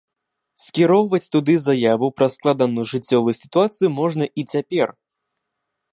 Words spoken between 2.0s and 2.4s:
пра